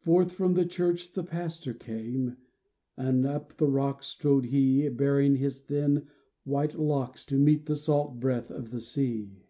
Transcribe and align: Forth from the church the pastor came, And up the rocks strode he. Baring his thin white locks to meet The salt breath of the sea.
Forth 0.00 0.32
from 0.32 0.54
the 0.54 0.66
church 0.66 1.12
the 1.12 1.22
pastor 1.22 1.72
came, 1.72 2.36
And 2.96 3.24
up 3.24 3.58
the 3.58 3.68
rocks 3.68 4.08
strode 4.08 4.46
he. 4.46 4.88
Baring 4.88 5.36
his 5.36 5.60
thin 5.60 6.08
white 6.42 6.74
locks 6.76 7.24
to 7.26 7.38
meet 7.38 7.66
The 7.66 7.76
salt 7.76 8.18
breath 8.18 8.50
of 8.50 8.72
the 8.72 8.80
sea. 8.80 9.44